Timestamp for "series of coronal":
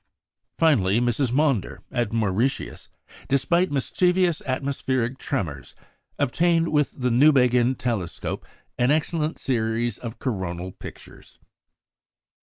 9.37-10.71